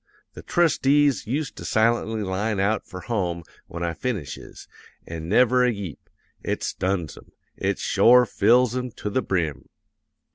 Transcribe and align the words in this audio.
The 0.33 0.41
trustees 0.41 1.27
used 1.27 1.55
to 1.57 1.63
silently 1.63 2.23
line 2.23 2.59
out 2.59 2.87
for 2.87 3.01
home 3.01 3.43
when 3.67 3.83
I 3.83 3.93
finishes, 3.93 4.67
an' 5.05 5.29
never 5.29 5.63
a 5.63 5.71
yeep. 5.71 5.99
It 6.43 6.63
stuns 6.63 7.15
'em; 7.17 7.33
it 7.55 7.77
shore 7.77 8.25
fills 8.25 8.75
'em 8.75 8.89
to 8.93 9.11
the 9.11 9.21
brim! 9.21 9.69